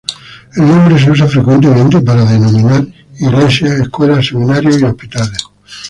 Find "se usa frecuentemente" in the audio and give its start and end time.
0.97-2.01